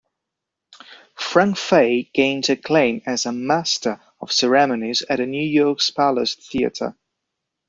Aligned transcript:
Frank 1.13 1.57
Fay 1.57 2.09
gained 2.11 2.49
acclaim 2.49 3.03
as 3.05 3.27
a 3.27 3.31
"master 3.31 4.01
of 4.19 4.31
ceremonies" 4.31 5.03
at 5.07 5.19
New 5.19 5.43
York's 5.47 5.91
Palace 5.91 6.33
Theater. 6.33 6.95